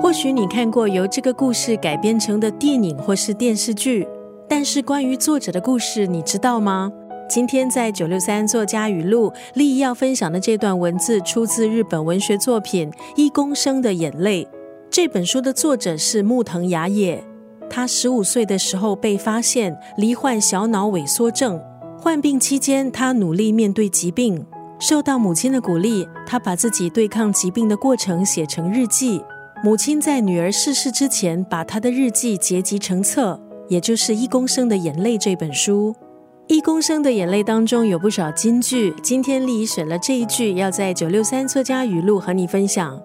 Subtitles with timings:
[0.00, 4.06] 或许你看过由这个故事改编成的电影或是电视剧，
[4.48, 6.92] 但是关于作者的故事，你知道吗？
[7.28, 14.44] 今天在九六三作家语录，立意要分享的这段文字出自日本文学作品《一公升的眼泪》。
[14.90, 17.22] 这本书的作者是木藤雅也。
[17.68, 21.60] 他十五岁的时候被发现罹患小脑萎缩症，
[21.98, 24.46] 患病期间他努力面对疾病，
[24.78, 29.20] 受到母亲的鼓励，他把自己对抗疾病的过程写成日记。
[29.64, 35.94] 母亲在女儿逝世之前，把她的日记结集成册，也就是《一公升的眼泪》这本书。
[36.54, 43.02] 《一公升的眼泪》当中有不少金句，今天丽姨选了这一句，要在九六三作家语录和你分享：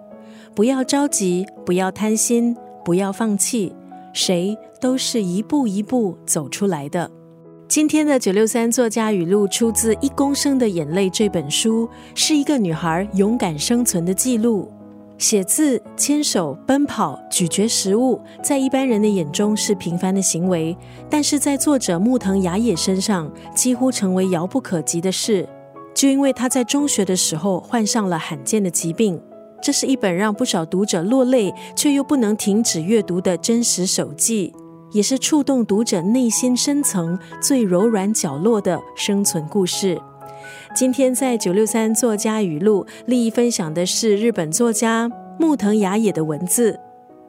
[0.53, 3.73] 不要着急，不要贪心，不要放弃。
[4.13, 7.09] 谁都是一步一步走出来的。
[7.69, 14.69] 今天的九六三作家语录出自《一公升的眼泪》这本书，是一个女孩勇敢生存的记录。
[15.21, 20.75] 写字、牵手、奔跑、咀嚼食物，在一般人的眼中是平凡的行为，
[21.11, 25.47] 但是在作者木藤雅也身上，几乎成为遥不可及的事。
[25.93, 29.21] 就因为他在中学的时候患上了罕见的疾病。
[29.61, 34.51] 这是一本让不少读者落泪却又不能停止阅读的真实手记，
[34.91, 40.01] 也是触动读者内心深层最柔软角落的生存故事。
[40.75, 46.79] 今天在九六三作家语录，利益分享的是日本作家木藤雅也的文字。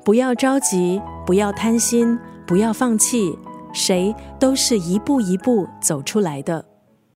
[0.04, 3.38] 不要着急，不要贪心，不要放弃，
[3.72, 6.71] 谁都是一步一步走出来的。